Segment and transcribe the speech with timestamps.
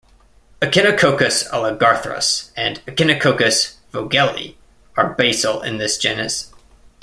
[0.63, 4.55] "Echinococcus oligarthrus" and "Echinococcus vogeli"
[4.97, 6.51] are basal in this genus.